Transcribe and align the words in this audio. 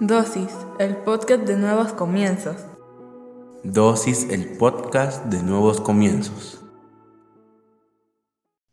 Dosis, 0.00 0.50
el 0.78 0.96
podcast 0.96 1.44
de 1.44 1.56
nuevos 1.56 1.92
comienzos. 1.92 2.56
Dosis, 3.62 4.26
el 4.30 4.56
podcast 4.56 5.26
de 5.26 5.42
nuevos 5.42 5.80
comienzos. 5.80 6.60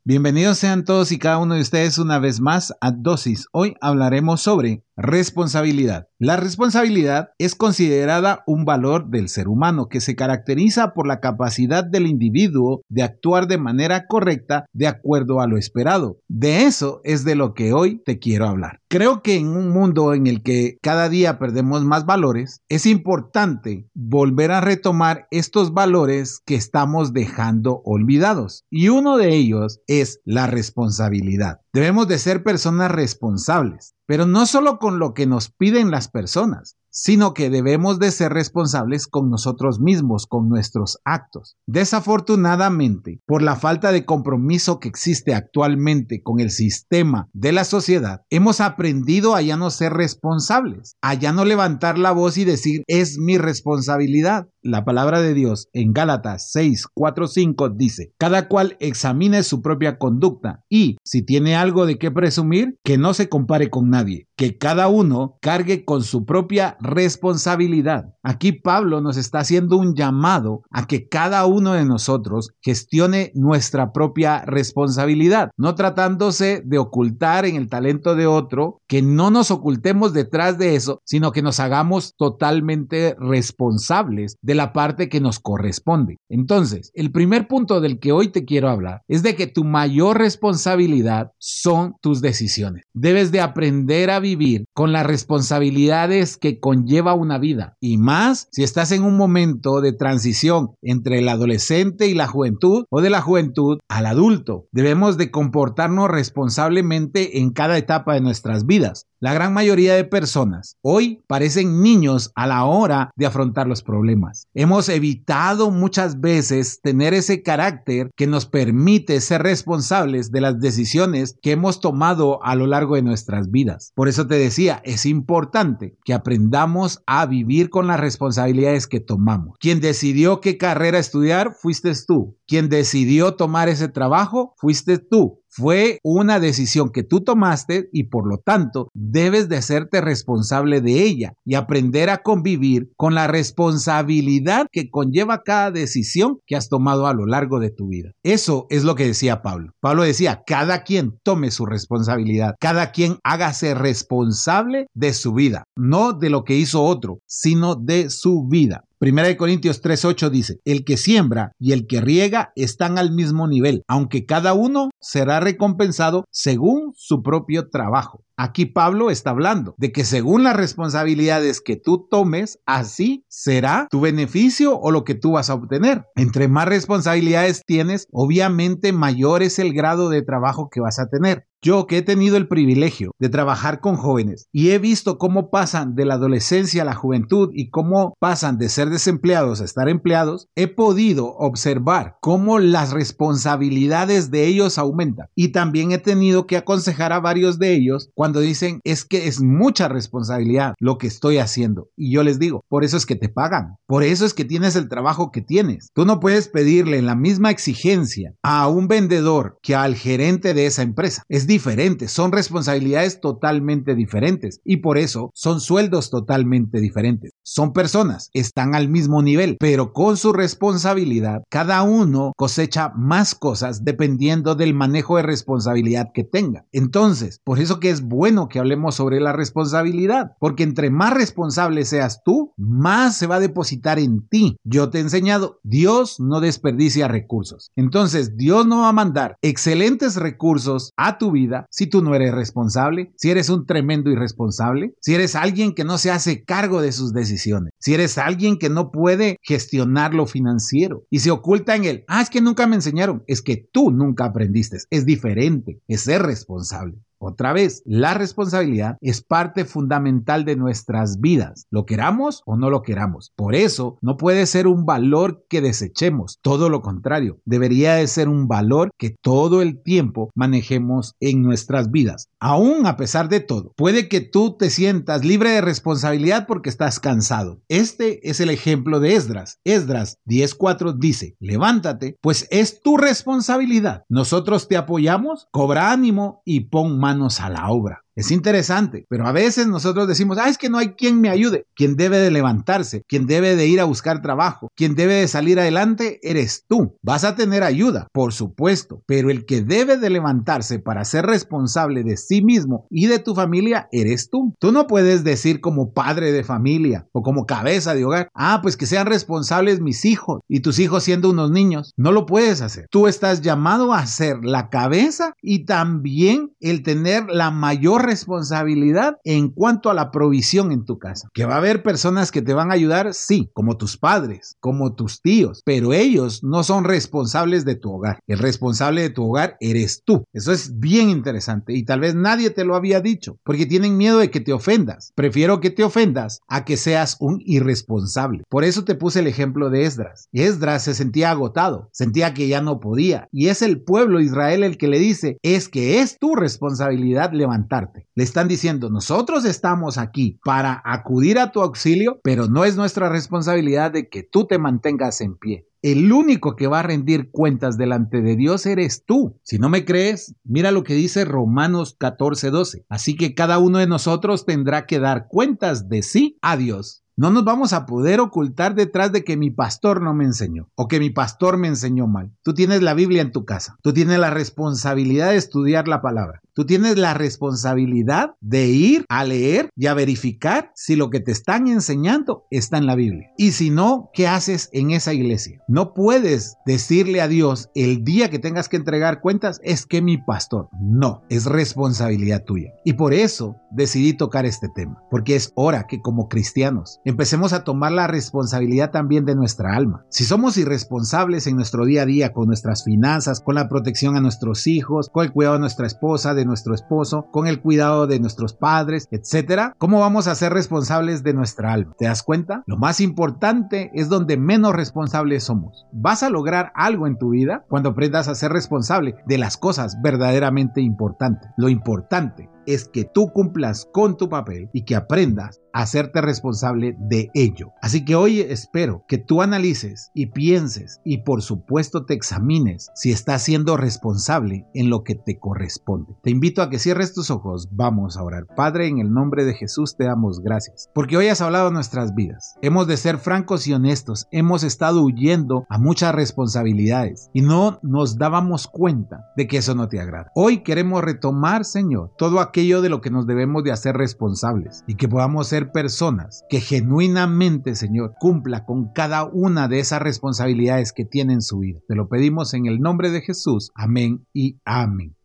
Bienvenidos 0.03 0.57
sean 0.57 0.85
todos 0.85 1.11
y 1.11 1.19
cada 1.19 1.37
uno 1.37 1.55
de 1.55 1.61
ustedes 1.61 1.99
una 1.99 2.17
vez 2.17 2.39
más 2.39 2.73
a 2.81 2.91
Dosis. 2.91 3.47
Hoy 3.51 3.75
hablaremos 3.81 4.41
sobre 4.41 4.83
responsabilidad. 4.99 6.07
La 6.19 6.35
responsabilidad 6.35 7.29
es 7.37 7.55
considerada 7.55 8.43
un 8.45 8.65
valor 8.65 9.09
del 9.09 9.29
ser 9.29 9.47
humano 9.47 9.87
que 9.87 10.01
se 10.01 10.15
caracteriza 10.15 10.93
por 10.93 11.07
la 11.07 11.21
capacidad 11.21 11.85
del 11.85 12.07
individuo 12.07 12.81
de 12.89 13.03
actuar 13.03 13.47
de 13.47 13.57
manera 13.57 14.07
correcta 14.07 14.65
de 14.73 14.87
acuerdo 14.87 15.39
a 15.39 15.47
lo 15.47 15.57
esperado. 15.57 16.19
De 16.27 16.63
eso 16.63 16.99
es 17.05 17.23
de 17.23 17.35
lo 17.35 17.53
que 17.53 17.71
hoy 17.71 18.01
te 18.03 18.19
quiero 18.19 18.47
hablar. 18.47 18.79
Creo 18.89 19.21
que 19.21 19.37
en 19.37 19.47
un 19.47 19.69
mundo 19.69 20.13
en 20.13 20.27
el 20.27 20.43
que 20.43 20.77
cada 20.81 21.09
día 21.09 21.39
perdemos 21.39 21.85
más 21.85 22.05
valores, 22.05 22.61
es 22.69 22.85
importante 22.85 23.87
volver 23.93 24.51
a 24.51 24.61
retomar 24.61 25.27
estos 25.31 25.73
valores 25.73 26.41
que 26.45 26.55
estamos 26.55 27.13
dejando 27.13 27.81
olvidados. 27.85 28.65
Y 28.69 28.89
uno 28.89 29.17
de 29.17 29.35
ellos 29.35 29.79
es 29.87 30.19
la 30.25 30.47
responsabilidad. 30.47 31.61
Debemos 31.71 32.07
de 32.07 32.17
ser 32.17 32.43
personas 32.43 32.91
responsables, 32.91 33.93
pero 34.09 34.25
no 34.25 34.47
solo 34.47 34.79
con 34.79 34.97
lo 34.97 35.13
que 35.13 35.27
nos 35.27 35.51
piden 35.51 35.91
las 35.91 36.07
personas, 36.07 36.79
sino 36.89 37.35
que 37.35 37.51
debemos 37.51 37.99
de 37.99 38.09
ser 38.09 38.33
responsables 38.33 39.05
con 39.05 39.29
nosotros 39.29 39.79
mismos, 39.79 40.25
con 40.25 40.49
nuestros 40.49 40.97
actos. 41.05 41.57
Desafortunadamente, 41.67 43.21
por 43.27 43.43
la 43.43 43.55
falta 43.55 43.91
de 43.91 44.05
compromiso 44.05 44.79
que 44.79 44.89
existe 44.89 45.35
actualmente 45.35 46.23
con 46.23 46.39
el 46.39 46.49
sistema 46.49 47.29
de 47.33 47.51
la 47.51 47.63
sociedad, 47.63 48.21
hemos 48.31 48.61
aprendido 48.61 49.35
a 49.35 49.43
ya 49.43 49.57
no 49.57 49.69
ser 49.69 49.93
responsables, 49.93 50.95
a 51.01 51.13
ya 51.13 51.31
no 51.31 51.45
levantar 51.45 51.99
la 51.99 52.11
voz 52.11 52.37
y 52.37 52.45
decir 52.45 52.81
es 52.87 53.19
mi 53.19 53.37
responsabilidad. 53.37 54.47
La 54.61 54.83
palabra 54.83 55.21
de 55.21 55.33
Dios 55.33 55.69
en 55.71 55.93
Gálatas 55.93 56.51
6, 56.51 56.87
4, 56.93 57.27
5 57.27 57.69
dice, 57.69 58.11
cada 58.17 58.49
cual 58.49 58.75
examine 58.81 59.43
su 59.43 59.61
propia 59.61 59.97
conducta 59.97 60.65
y 60.67 60.97
si 61.05 61.21
tiene 61.21 61.55
algo 61.55 61.85
de 61.85 61.97
qué 61.97 62.11
presumir, 62.11 62.77
que 62.83 62.97
no 62.97 63.13
se 63.13 63.29
compare 63.29 63.69
con 63.69 63.89
nadie, 63.89 64.27
que 64.35 64.57
cada 64.57 64.89
uno 64.89 65.37
cargue 65.41 65.85
con 65.85 66.03
su 66.03 66.25
propia 66.25 66.75
responsabilidad. 66.81 68.15
Aquí 68.21 68.51
Pablo 68.51 68.99
nos 68.99 69.15
está 69.15 69.39
haciendo 69.39 69.77
un 69.77 69.95
llamado 69.95 70.63
a 70.71 70.87
que 70.87 71.07
cada 71.07 71.45
uno 71.45 71.71
de 71.71 71.85
nosotros 71.85 72.51
gestione 72.61 73.31
nuestra 73.35 73.93
propia 73.93 74.43
responsabilidad, 74.45 75.51
no 75.55 75.75
tratándose 75.75 76.61
de 76.65 76.79
ocultar 76.79 77.45
en 77.45 77.55
el 77.55 77.69
talento 77.69 78.15
de 78.15 78.27
otro, 78.27 78.81
que 78.87 79.01
no 79.01 79.31
nos 79.31 79.51
ocultemos 79.51 80.11
detrás 80.11 80.57
de 80.57 80.75
eso, 80.75 80.99
sino 81.05 81.31
que 81.31 81.41
nos 81.41 81.61
hagamos 81.61 82.13
totalmente 82.17 83.15
responsables 83.19 84.35
la 84.55 84.73
parte 84.73 85.09
que 85.09 85.19
nos 85.19 85.39
corresponde. 85.39 86.17
Entonces, 86.29 86.91
el 86.93 87.11
primer 87.11 87.47
punto 87.47 87.81
del 87.81 87.99
que 87.99 88.11
hoy 88.11 88.29
te 88.29 88.45
quiero 88.45 88.69
hablar 88.69 89.01
es 89.07 89.23
de 89.23 89.35
que 89.35 89.47
tu 89.47 89.63
mayor 89.63 90.17
responsabilidad 90.17 91.31
son 91.39 91.95
tus 92.01 92.21
decisiones. 92.21 92.83
Debes 92.93 93.31
de 93.31 93.41
aprender 93.41 94.09
a 94.09 94.19
vivir 94.19 94.65
con 94.73 94.91
las 94.91 95.05
responsabilidades 95.05 96.37
que 96.37 96.59
conlleva 96.59 97.13
una 97.13 97.37
vida 97.37 97.75
y 97.79 97.97
más 97.97 98.47
si 98.51 98.63
estás 98.63 98.91
en 98.91 99.03
un 99.03 99.17
momento 99.17 99.81
de 99.81 99.93
transición 99.93 100.71
entre 100.81 101.19
el 101.19 101.29
adolescente 101.29 102.07
y 102.07 102.13
la 102.13 102.27
juventud 102.27 102.85
o 102.89 103.01
de 103.01 103.09
la 103.09 103.21
juventud 103.21 103.79
al 103.87 104.05
adulto. 104.05 104.67
Debemos 104.71 105.17
de 105.17 105.31
comportarnos 105.31 106.09
responsablemente 106.09 107.39
en 107.39 107.51
cada 107.51 107.77
etapa 107.77 108.13
de 108.13 108.21
nuestras 108.21 108.65
vidas. 108.65 109.05
La 109.21 109.33
gran 109.33 109.53
mayoría 109.53 109.95
de 109.95 110.05
personas 110.05 110.77
hoy 110.81 111.23
parecen 111.27 111.81
niños 111.81 112.31
a 112.35 112.47
la 112.47 112.63
hora 112.65 113.11
de 113.15 113.25
afrontar 113.25 113.67
los 113.67 113.83
problemas. 113.83 114.38
Hemos 114.53 114.89
evitado 114.89 115.71
muchas 115.71 116.21
veces 116.21 116.79
tener 116.81 117.13
ese 117.13 117.43
carácter 117.43 118.11
que 118.15 118.27
nos 118.27 118.45
permite 118.45 119.19
ser 119.21 119.43
responsables 119.43 120.31
de 120.31 120.41
las 120.41 120.59
decisiones 120.59 121.35
que 121.41 121.51
hemos 121.51 121.81
tomado 121.81 122.43
a 122.43 122.55
lo 122.55 122.67
largo 122.67 122.95
de 122.95 123.01
nuestras 123.01 123.51
vidas. 123.51 123.91
Por 123.95 124.07
eso 124.07 124.27
te 124.27 124.35
decía, 124.35 124.81
es 124.85 125.05
importante 125.05 125.97
que 126.05 126.13
aprendamos 126.13 127.01
a 127.05 127.25
vivir 127.25 127.69
con 127.69 127.87
las 127.87 127.99
responsabilidades 127.99 128.87
que 128.87 128.99
tomamos. 128.99 129.57
Quien 129.59 129.79
decidió 129.81 130.41
qué 130.41 130.57
carrera 130.57 130.99
estudiar, 130.99 131.55
fuiste 131.59 131.89
tú. 132.07 132.37
Quien 132.47 132.69
decidió 132.69 133.35
tomar 133.35 133.69
ese 133.69 133.87
trabajo, 133.87 134.53
fuiste 134.57 134.97
tú. 134.97 135.41
Fue 135.59 135.99
una 136.03 136.39
decisión 136.39 136.89
que 136.89 137.03
tú 137.03 137.19
tomaste 137.19 137.89
y 137.91 138.05
por 138.05 138.25
lo 138.25 138.37
tanto 138.37 138.87
debes 138.93 139.49
de 139.49 139.57
hacerte 139.57 139.99
responsable 139.99 140.79
de 140.79 141.03
ella 141.03 141.33
y 141.43 141.55
aprender 141.55 142.09
a 142.09 142.19
convivir 142.19 142.93
con 142.95 143.13
la 143.13 143.27
responsabilidad 143.27 144.67
que 144.71 144.89
conlleva 144.89 145.43
cada 145.43 145.71
decisión 145.71 146.39
que 146.47 146.55
has 146.55 146.69
tomado 146.69 147.07
a 147.07 147.13
lo 147.13 147.25
largo 147.25 147.59
de 147.59 147.71
tu 147.71 147.89
vida. 147.89 148.11
Eso 148.23 148.67
es 148.69 148.85
lo 148.85 148.95
que 148.95 149.07
decía 149.07 149.41
Pablo. 149.41 149.73
Pablo 149.81 150.03
decía, 150.03 150.43
cada 150.47 150.83
quien 150.83 151.19
tome 151.23 151.51
su 151.51 151.65
responsabilidad, 151.65 152.55
cada 152.61 152.91
quien 152.93 153.17
hágase 153.25 153.73
responsable 153.73 154.87
de 154.93 155.13
su 155.13 155.33
vida, 155.33 155.65
no 155.75 156.13
de 156.13 156.29
lo 156.29 156.45
que 156.45 156.55
hizo 156.55 156.83
otro, 156.83 157.19
sino 157.27 157.75
de 157.75 158.09
su 158.09 158.47
vida. 158.47 158.85
Primera 158.99 159.29
de 159.29 159.37
Corintios 159.37 159.81
3:8 159.81 160.29
dice, 160.29 160.59
el 160.65 160.83
que 160.83 160.97
siembra 160.97 161.53
y 161.57 161.71
el 161.71 161.87
que 161.87 162.01
riega 162.01 162.51
están 162.57 162.97
al 162.97 163.13
mismo 163.13 163.47
nivel, 163.47 163.83
aunque 163.87 164.25
cada 164.25 164.53
uno 164.53 164.89
será 164.99 165.39
recompensado 165.39 166.25
según 166.31 166.91
su 166.97 167.23
propio 167.23 167.69
trabajo. 167.69 168.25
Aquí 168.41 168.65
Pablo 168.65 169.11
está 169.11 169.31
hablando 169.31 169.75
de 169.77 169.91
que 169.91 170.05
según 170.05 170.43
las 170.43 170.55
responsabilidades 170.55 171.59
que 171.59 171.75
tú 171.75 172.07
tomes, 172.09 172.57
así 172.65 173.25
será 173.27 173.85
tu 173.91 173.99
beneficio 173.99 174.79
o 174.79 174.91
lo 174.91 175.03
que 175.03 175.13
tú 175.13 175.33
vas 175.33 175.49
a 175.49 175.55
obtener. 175.55 176.05
Entre 176.15 176.47
más 176.47 176.65
responsabilidades 176.69 177.63
tienes, 177.65 178.07
obviamente 178.13 178.93
mayor 178.93 179.43
es 179.43 179.59
el 179.59 179.73
grado 179.73 180.07
de 180.07 180.21
trabajo 180.21 180.69
que 180.69 180.79
vas 180.79 180.99
a 180.99 181.09
tener. 181.09 181.49
Yo 181.61 181.87
que 181.87 181.97
he 181.97 182.01
tenido 182.01 182.37
el 182.37 182.47
privilegio 182.47 183.11
de 183.19 183.27
trabajar 183.27 183.81
con 183.81 183.97
jóvenes 183.97 184.47
y 184.53 184.69
he 184.69 184.79
visto 184.79 185.17
cómo 185.17 185.49
pasan 185.49 185.93
de 185.93 186.05
la 186.05 186.13
adolescencia 186.13 186.83
a 186.83 186.85
la 186.85 186.95
juventud 186.95 187.49
y 187.51 187.69
cómo 187.69 188.15
pasan 188.17 188.57
de 188.57 188.69
ser 188.69 188.89
desempleados 188.89 189.59
a 189.59 189.65
estar 189.65 189.89
empleados, 189.89 190.47
he 190.55 190.69
podido 190.69 191.33
observar 191.33 192.15
cómo 192.21 192.59
las 192.59 192.93
responsabilidades 192.93 194.31
de 194.31 194.45
ellos 194.45 194.77
aumentan. 194.77 195.27
Y 195.35 195.49
también 195.49 195.91
he 195.91 195.97
tenido 195.97 196.47
que 196.47 196.55
aconsejar 196.55 197.11
a 197.11 197.19
varios 197.19 197.59
de 197.59 197.73
ellos 197.73 198.09
cuando 198.15 198.28
dicen 198.37 198.81
es 198.83 199.05
que 199.05 199.27
es 199.27 199.41
mucha 199.41 199.87
responsabilidad 199.87 200.73
lo 200.79 200.97
que 200.97 201.07
estoy 201.07 201.37
haciendo. 201.39 201.87
Y 201.95 202.11
yo 202.11 202.23
les 202.23 202.37
digo, 202.37 202.63
por 202.69 202.83
eso 202.83 202.97
es 202.97 203.05
que 203.05 203.15
te 203.15 203.29
pagan, 203.29 203.77
por 203.87 204.03
eso 204.03 204.25
es 204.25 204.33
que 204.33 204.45
tienes 204.45 204.75
el 204.75 204.89
trabajo 204.89 205.31
que 205.31 205.41
tienes. 205.41 205.89
Tú 205.93 206.05
no 206.05 206.19
puedes 206.19 206.47
pedirle 206.47 207.01
la 207.01 207.15
misma 207.15 207.49
exigencia 207.49 208.33
a 208.43 208.67
un 208.67 208.87
vendedor 208.87 209.57
que 209.61 209.75
al 209.75 209.95
gerente 209.95 210.53
de 210.53 210.65
esa 210.65 210.81
empresa. 210.81 211.23
Es 211.29 211.47
diferentes, 211.47 212.11
son 212.11 212.31
responsabilidades 212.31 213.19
totalmente 213.19 213.95
diferentes 213.95 214.61
y 214.63 214.77
por 214.77 214.97
eso 214.97 215.31
son 215.33 215.59
sueldos 215.61 216.09
totalmente 216.09 216.79
diferentes. 216.79 217.31
Son 217.43 217.73
personas, 217.73 218.29
están 218.33 218.75
al 218.75 218.89
mismo 218.89 219.21
nivel, 219.21 219.57
pero 219.59 219.93
con 219.93 220.17
su 220.17 220.33
responsabilidad, 220.33 221.41
cada 221.49 221.81
uno 221.83 222.33
cosecha 222.37 222.91
más 222.95 223.35
cosas 223.35 223.83
dependiendo 223.83 224.55
del 224.55 224.73
manejo 224.73 225.17
de 225.17 225.23
responsabilidad 225.23 226.09
que 226.13 226.23
tenga. 226.23 226.65
Entonces, 226.71 227.39
por 227.43 227.59
eso 227.59 227.79
que 227.79 227.89
es 227.89 228.01
bueno 228.01 228.18
que 228.49 228.59
hablemos 228.59 228.95
sobre 228.95 229.21
la 229.21 229.31
responsabilidad, 229.31 230.31
porque 230.39 230.63
entre 230.63 230.89
más 230.89 231.13
responsable 231.13 231.85
seas 231.85 232.21
tú, 232.23 232.53
más 232.57 233.15
se 233.15 233.27
va 233.27 233.35
a 233.35 233.39
depositar 233.39 233.97
en 233.97 234.27
ti. 234.27 234.57
Yo 234.63 234.89
te 234.89 234.97
he 234.97 235.01
enseñado, 235.01 235.59
Dios 235.63 236.19
no 236.19 236.41
desperdicia 236.41 237.07
recursos. 237.07 237.71
Entonces, 237.77 238.35
Dios 238.35 238.67
no 238.67 238.81
va 238.81 238.89
a 238.89 238.93
mandar 238.93 239.37
excelentes 239.41 240.17
recursos 240.17 240.91
a 240.97 241.17
tu 241.17 241.31
vida 241.31 241.65
si 241.69 241.87
tú 241.87 242.01
no 242.01 242.13
eres 242.13 242.33
responsable, 242.33 243.13
si 243.15 243.31
eres 243.31 243.49
un 243.49 243.65
tremendo 243.65 244.09
irresponsable, 244.09 244.93
si 244.99 245.15
eres 245.15 245.35
alguien 245.35 245.73
que 245.73 245.85
no 245.85 245.97
se 245.97 246.11
hace 246.11 246.43
cargo 246.43 246.81
de 246.81 246.91
sus 246.91 247.13
decisiones, 247.13 247.71
si 247.79 247.93
eres 247.93 248.17
alguien 248.17 248.57
que 248.57 248.69
no 248.69 248.91
puede 248.91 249.37
gestionar 249.41 250.13
lo 250.13 250.25
financiero 250.25 251.05
y 251.09 251.19
se 251.19 251.31
oculta 251.31 251.75
en 251.75 251.85
él, 251.85 252.03
ah, 252.07 252.21
es 252.21 252.29
que 252.29 252.41
nunca 252.41 252.67
me 252.67 252.75
enseñaron, 252.75 253.23
es 253.27 253.41
que 253.41 253.57
tú 253.57 253.91
nunca 253.91 254.25
aprendiste, 254.25 254.77
es 254.89 255.05
diferente, 255.05 255.79
es 255.87 256.01
ser 256.01 256.21
responsable. 256.21 256.99
Otra 257.21 257.51
vez, 257.51 257.83
la 257.85 258.13
responsabilidad 258.13 258.97
es 259.01 259.21
parte 259.21 259.65
fundamental 259.65 260.45
de 260.45 260.55
nuestras 260.55 261.19
vidas, 261.19 261.67
lo 261.69 261.85
queramos 261.85 262.41
o 262.45 262.55
no 262.55 262.69
lo 262.69 262.81
queramos. 262.81 263.33
Por 263.35 263.55
eso, 263.55 263.97
no 264.01 264.15
puede 264.15 264.45
ser 264.45 264.67
un 264.67 264.85
valor 264.85 265.43
que 265.49 265.59
desechemos, 265.59 266.39
todo 266.41 266.69
lo 266.69 266.81
contrario, 266.81 267.41
debería 267.43 267.95
de 267.95 268.07
ser 268.07 268.29
un 268.29 268.47
valor 268.47 268.91
que 268.97 269.17
todo 269.21 269.61
el 269.61 269.83
tiempo 269.83 270.29
manejemos 270.33 271.15
en 271.19 271.41
nuestras 271.41 271.91
vidas. 271.91 272.29
Aún 272.39 272.85
a 272.85 272.95
pesar 272.95 273.27
de 273.27 273.41
todo, 273.41 273.73
puede 273.75 274.07
que 274.07 274.21
tú 274.21 274.55
te 274.55 274.69
sientas 274.69 275.25
libre 275.25 275.49
de 275.49 275.61
responsabilidad 275.61 276.47
porque 276.47 276.69
estás 276.69 277.01
cansado. 277.01 277.59
Este 277.69 278.27
es 278.27 278.39
el 278.39 278.49
ejemplo 278.49 278.99
de 278.99 279.13
Esdras. 279.13 279.59
Esdras 279.63 280.17
10.4 280.25 280.97
dice, 280.97 281.35
levántate, 281.39 282.17
pues 282.19 282.47
es 282.49 282.81
tu 282.81 282.97
responsabilidad. 282.97 284.05
Nosotros 284.09 284.67
te 284.67 284.75
apoyamos, 284.75 285.47
cobra 285.51 285.91
ánimo 285.91 286.41
y 286.45 286.61
pon 286.61 286.99
manos 286.99 287.39
a 287.39 287.49
la 287.49 287.69
obra. 287.69 288.05
Es 288.19 288.31
interesante, 288.31 289.05
pero 289.07 289.25
a 289.25 289.31
veces 289.31 289.67
nosotros 289.67 290.05
decimos, 290.05 290.37
ah, 290.37 290.49
es 290.49 290.57
que 290.57 290.69
no 290.69 290.77
hay 290.77 290.89
quien 290.89 291.21
me 291.21 291.29
ayude. 291.29 291.65
Quien 291.73 291.95
debe 291.95 292.19
de 292.19 292.31
levantarse, 292.31 293.03
quien 293.07 293.27
debe 293.27 293.55
de 293.55 293.65
ir 293.65 293.79
a 293.79 293.85
buscar 293.85 294.21
trabajo, 294.21 294.73
quien 294.75 294.93
debe 294.93 295.13
de 295.13 295.29
salir 295.29 295.57
adelante, 295.57 296.19
eres 296.21 296.65
tú. 296.67 296.97
Vas 297.01 297.23
a 297.23 297.37
tener 297.37 297.63
ayuda, 297.63 298.09
por 298.11 298.33
supuesto, 298.33 299.03
pero 299.05 299.29
el 299.29 299.45
que 299.45 299.61
debe 299.61 299.95
de 299.95 300.09
levantarse 300.09 300.79
para 300.79 301.05
ser 301.05 301.27
responsable 301.27 302.03
de 302.03 302.17
sí 302.17 302.41
mismo 302.43 302.87
y 302.89 303.07
de 303.07 303.19
tu 303.19 303.35
familia, 303.35 303.87
eres 303.93 304.29
tú. 304.29 304.53
Tú 304.59 304.73
no 304.73 304.85
puedes 304.85 305.23
decir 305.23 305.61
como 305.61 305.93
padre 305.93 306.33
de 306.33 306.43
familia 306.43 307.07
o 307.13 307.21
como 307.21 307.45
cabeza 307.45 307.95
de 307.95 308.03
hogar, 308.03 308.27
ah, 308.33 308.59
pues 308.61 308.75
que 308.75 308.85
sean 308.85 309.07
responsables 309.07 309.79
mis 309.79 310.03
hijos 310.03 310.41
y 310.49 310.59
tus 310.59 310.79
hijos 310.79 311.05
siendo 311.05 311.29
unos 311.29 311.51
niños. 311.51 311.93
No 311.95 312.11
lo 312.11 312.25
puedes 312.25 312.61
hacer. 312.61 312.87
Tú 312.91 313.07
estás 313.07 313.39
llamado 313.39 313.93
a 313.93 314.05
ser 314.07 314.43
la 314.43 314.67
cabeza 314.67 315.31
y 315.41 315.63
también 315.63 316.51
el 316.59 316.83
tener 316.83 317.27
la 317.29 317.49
mayor 317.49 318.08
responsabilidad 318.09 319.17
en 319.23 319.49
cuanto 319.49 319.89
a 319.89 319.93
la 319.93 320.11
provisión 320.11 320.71
en 320.71 320.85
tu 320.85 320.97
casa. 320.97 321.29
Que 321.33 321.45
va 321.45 321.55
a 321.55 321.57
haber 321.59 321.83
personas 321.83 322.31
que 322.31 322.41
te 322.41 322.53
van 322.53 322.71
a 322.71 322.73
ayudar, 322.73 323.13
sí, 323.13 323.49
como 323.53 323.77
tus 323.77 323.97
padres, 323.97 324.55
como 324.59 324.95
tus 324.95 325.21
tíos, 325.21 325.61
pero 325.65 325.93
ellos 325.93 326.43
no 326.43 326.63
son 326.63 326.83
responsables 326.83 327.65
de 327.65 327.75
tu 327.75 327.91
hogar. 327.91 328.19
El 328.27 328.39
responsable 328.39 329.01
de 329.01 329.09
tu 329.09 329.29
hogar 329.29 329.57
eres 329.59 330.03
tú. 330.03 330.23
Eso 330.33 330.51
es 330.51 330.79
bien 330.79 331.09
interesante 331.09 331.73
y 331.73 331.83
tal 331.83 331.99
vez 331.99 332.15
nadie 332.15 332.49
te 332.49 332.65
lo 332.65 332.75
había 332.75 333.01
dicho 333.01 333.37
porque 333.43 333.65
tienen 333.65 333.97
miedo 333.97 334.19
de 334.19 334.31
que 334.31 334.39
te 334.39 334.53
ofendas. 334.53 335.11
Prefiero 335.15 335.59
que 335.59 335.69
te 335.69 335.83
ofendas 335.83 336.39
a 336.47 336.65
que 336.65 336.77
seas 336.77 337.17
un 337.19 337.41
irresponsable. 337.45 338.43
Por 338.49 338.63
eso 338.63 338.83
te 338.83 338.95
puse 338.95 339.19
el 339.19 339.27
ejemplo 339.27 339.69
de 339.69 339.83
Esdras. 339.83 340.27
Esdras 340.31 340.83
se 340.83 340.93
sentía 340.93 341.31
agotado, 341.31 341.89
sentía 341.91 342.33
que 342.33 342.47
ya 342.47 342.61
no 342.61 342.79
podía 342.79 343.27
y 343.31 343.47
es 343.47 343.61
el 343.61 343.81
pueblo 343.81 344.19
Israel 344.19 344.63
el 344.63 344.77
que 344.77 344.87
le 344.87 344.99
dice, 344.99 345.37
es 345.43 345.69
que 345.69 346.01
es 346.01 346.17
tu 346.17 346.35
responsabilidad 346.35 347.31
levantarte. 347.33 347.98
Le 348.15 348.23
están 348.23 348.47
diciendo, 348.47 348.89
nosotros 348.89 349.45
estamos 349.45 349.97
aquí 349.97 350.39
para 350.43 350.81
acudir 350.85 351.39
a 351.39 351.51
tu 351.51 351.61
auxilio, 351.61 352.19
pero 352.23 352.47
no 352.47 352.65
es 352.65 352.75
nuestra 352.75 353.09
responsabilidad 353.09 353.91
de 353.91 354.09
que 354.09 354.23
tú 354.23 354.45
te 354.45 354.57
mantengas 354.57 355.21
en 355.21 355.35
pie. 355.35 355.67
El 355.81 356.11
único 356.11 356.57
que 356.57 356.67
va 356.67 356.79
a 356.79 356.83
rendir 356.83 357.31
cuentas 357.31 357.77
delante 357.77 358.21
de 358.21 358.35
Dios 358.35 358.65
eres 358.65 359.05
tú. 359.05 359.39
Si 359.43 359.59
no 359.59 359.69
me 359.69 359.85
crees, 359.85 360.35
mira 360.43 360.71
lo 360.71 360.83
que 360.83 360.93
dice 360.93 361.23
Romanos 361.23 361.95
14:12. 361.97 362.85
Así 362.89 363.15
que 363.15 363.33
cada 363.33 363.59
uno 363.59 363.77
de 363.77 363.87
nosotros 363.87 364.45
tendrá 364.45 364.85
que 364.85 364.99
dar 364.99 365.27
cuentas 365.29 365.87
de 365.87 366.03
sí 366.03 366.37
a 366.41 366.57
Dios. 366.57 367.03
No 367.15 367.31
nos 367.31 367.43
vamos 367.43 367.73
a 367.73 367.85
poder 367.85 368.21
ocultar 368.21 368.75
detrás 368.75 369.11
de 369.11 369.25
que 369.25 369.35
mi 369.35 369.51
pastor 369.51 370.01
no 370.01 370.13
me 370.13 370.23
enseñó 370.23 370.69
o 370.75 370.87
que 370.87 371.01
mi 371.01 371.09
pastor 371.09 371.57
me 371.57 371.67
enseñó 371.67 372.07
mal. 372.07 372.31
Tú 372.43 372.53
tienes 372.53 372.81
la 372.81 372.93
Biblia 372.93 373.21
en 373.21 373.33
tu 373.33 373.43
casa. 373.43 373.77
Tú 373.81 373.91
tienes 373.91 374.19
la 374.19 374.29
responsabilidad 374.29 375.31
de 375.31 375.35
estudiar 375.35 375.89
la 375.89 376.01
palabra. 376.01 376.41
Tú 376.59 376.65
tienes 376.65 376.97
la 376.97 377.13
responsabilidad 377.13 378.31
de 378.41 378.67
ir 378.67 379.05
a 379.07 379.23
leer 379.23 379.69
y 379.77 379.87
a 379.87 379.93
verificar 379.93 380.73
si 380.75 380.97
lo 380.97 381.09
que 381.09 381.21
te 381.21 381.31
están 381.31 381.69
enseñando 381.69 382.43
está 382.51 382.77
en 382.77 382.85
la 382.85 382.95
Biblia. 382.95 383.31
Y 383.37 383.53
si 383.53 383.69
no, 383.69 384.09
¿qué 384.13 384.27
haces 384.27 384.67
en 384.73 384.91
esa 384.91 385.13
iglesia? 385.13 385.61
No 385.69 385.93
puedes 385.93 386.57
decirle 386.65 387.21
a 387.21 387.29
Dios 387.29 387.69
el 387.75 388.03
día 388.03 388.29
que 388.29 388.39
tengas 388.39 388.67
que 388.67 388.75
entregar 388.75 389.21
cuentas 389.21 389.61
es 389.63 389.85
que 389.85 390.01
mi 390.01 390.17
pastor. 390.17 390.67
No, 390.81 391.21
es 391.29 391.45
responsabilidad 391.45 392.43
tuya. 392.43 392.73
Y 392.83 392.91
por 392.91 393.13
eso 393.13 393.55
decidí 393.71 394.11
tocar 394.11 394.45
este 394.45 394.67
tema, 394.67 395.01
porque 395.09 395.37
es 395.37 395.53
hora 395.55 395.87
que 395.87 396.01
como 396.01 396.27
cristianos 396.27 396.99
empecemos 397.05 397.53
a 397.53 397.63
tomar 397.63 397.93
la 397.93 398.07
responsabilidad 398.07 398.91
también 398.91 399.23
de 399.23 399.35
nuestra 399.35 399.75
alma. 399.77 400.05
Si 400.09 400.25
somos 400.25 400.57
irresponsables 400.57 401.47
en 401.47 401.55
nuestro 401.55 401.85
día 401.85 402.01
a 402.01 402.05
día 402.05 402.33
con 402.33 402.47
nuestras 402.47 402.83
finanzas, 402.83 403.39
con 403.39 403.55
la 403.55 403.69
protección 403.69 404.17
a 404.17 404.21
nuestros 404.21 404.67
hijos, 404.67 405.09
con 405.09 405.23
el 405.23 405.31
cuidado 405.31 405.55
de 405.55 405.61
nuestra 405.61 405.87
esposa, 405.87 406.33
de 406.33 406.48
nuestro 406.49 406.73
esposo, 406.73 407.27
con 407.31 407.47
el 407.47 407.61
cuidado 407.61 408.07
de 408.07 408.19
nuestros 408.19 408.53
padres, 408.53 409.07
etcétera, 409.11 409.73
¿cómo 409.77 410.01
vamos 410.01 410.27
a 410.27 410.35
ser 410.35 410.51
responsables 410.51 411.23
de 411.23 411.33
nuestra 411.33 411.71
alma? 411.71 411.93
¿Te 411.97 412.05
das 412.05 412.23
cuenta? 412.23 412.63
Lo 412.65 412.75
más 412.75 412.99
importante 412.99 413.91
es 413.93 414.09
donde 414.09 414.35
menos 414.35 414.73
responsables 414.73 415.45
somos. 415.45 415.85
Vas 415.93 416.23
a 416.23 416.29
lograr 416.29 416.71
algo 416.75 417.07
en 417.07 417.17
tu 417.17 417.29
vida 417.29 417.63
cuando 417.69 417.89
aprendas 417.89 418.27
a 418.27 418.35
ser 418.35 418.51
responsable 418.51 419.15
de 419.25 419.37
las 419.37 419.55
cosas 419.55 419.97
verdaderamente 420.01 420.81
importantes. 420.81 421.49
Lo 421.55 421.69
importante 421.69 422.49
es 422.65 422.87
que 422.87 423.05
tú 423.05 423.31
cumplas 423.33 423.87
con 423.91 424.17
tu 424.17 424.29
papel 424.29 424.69
y 424.73 424.83
que 424.83 424.95
aprendas 424.95 425.61
hacerte 425.73 426.21
responsable 426.21 426.95
de 426.99 427.29
ello. 427.33 427.71
Así 427.81 428.05
que 428.05 428.15
hoy 428.15 428.41
espero 428.41 429.03
que 429.07 429.17
tú 429.17 429.41
analices 429.41 430.11
y 430.13 430.27
pienses 430.27 431.01
y 431.03 431.19
por 431.19 431.41
supuesto 431.41 432.05
te 432.05 432.13
examines 432.13 432.89
si 432.95 433.11
estás 433.11 433.43
siendo 433.43 433.77
responsable 433.77 434.65
en 434.73 434.89
lo 434.89 435.03
que 435.03 435.15
te 435.15 435.39
corresponde. 435.39 436.15
Te 436.23 436.31
invito 436.31 436.61
a 436.61 436.69
que 436.69 436.79
cierres 436.79 437.13
tus 437.13 437.31
ojos. 437.31 437.69
Vamos 437.71 438.17
a 438.17 438.23
orar. 438.23 438.45
Padre, 438.55 438.87
en 438.87 438.99
el 438.99 439.13
nombre 439.13 439.45
de 439.45 439.53
Jesús 439.53 439.95
te 439.95 440.05
damos 440.05 440.41
gracias 440.41 440.89
porque 440.93 441.17
hoy 441.17 441.27
has 441.27 441.41
hablado 441.41 441.71
nuestras 441.71 442.13
vidas. 442.15 442.55
Hemos 442.61 442.87
de 442.87 442.97
ser 442.97 443.17
francos 443.17 443.67
y 443.67 443.73
honestos. 443.73 444.27
Hemos 444.31 444.63
estado 444.63 445.03
huyendo 445.03 445.65
a 445.69 445.77
muchas 445.77 446.13
responsabilidades 446.13 447.29
y 447.33 447.41
no 447.41 447.79
nos 447.83 448.17
dábamos 448.17 448.67
cuenta 448.67 449.31
de 449.35 449.47
que 449.47 449.57
eso 449.57 449.75
no 449.75 449.87
te 449.87 449.99
agrada. 449.99 450.31
Hoy 450.35 450.63
queremos 450.63 451.03
retomar, 451.03 451.65
Señor, 451.65 452.13
todo 452.17 452.39
aquello 452.39 452.81
de 452.81 452.89
lo 452.89 453.01
que 453.01 453.09
nos 453.09 453.27
debemos 453.27 453.63
de 453.63 453.71
hacer 453.71 453.95
responsables 453.95 454.83
y 454.87 454.95
que 454.95 455.07
podamos 455.07 455.47
personas 455.67 456.43
que 456.49 456.61
genuinamente, 456.61 457.75
Señor, 457.75 458.13
cumpla 458.19 458.65
con 458.65 458.91
cada 458.93 459.25
una 459.25 459.67
de 459.67 459.79
esas 459.79 460.01
responsabilidades 460.01 460.93
que 460.93 461.05
tiene 461.05 461.33
en 461.33 461.41
su 461.41 461.59
vida. 461.59 461.79
Te 461.87 461.95
lo 461.95 462.07
pedimos 462.07 462.53
en 462.53 462.65
el 462.65 462.79
nombre 462.79 463.11
de 463.11 463.21
Jesús. 463.21 463.71
Amén 463.75 464.25
y 464.33 464.59
amén. 464.65 465.18